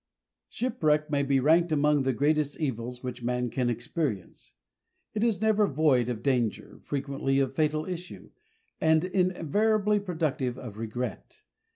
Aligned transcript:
Shipwreck 0.49 1.11
may 1.11 1.21
be 1.21 1.39
ranked 1.39 1.71
among 1.71 2.01
the 2.01 2.11
greatest 2.11 2.59
evils 2.59 3.03
which 3.03 3.21
man 3.21 3.51
can 3.51 3.69
experience. 3.69 4.53
It 5.13 5.23
is 5.23 5.43
never 5.43 5.67
void 5.67 6.09
of 6.09 6.23
danger, 6.23 6.79
frequently 6.81 7.37
of 7.39 7.53
fatal 7.53 7.85
issue, 7.85 8.31
and 8.79 9.05
invariably 9.05 9.99
productive 9.99 10.57
of 10.57 10.79
regret. 10.79 11.43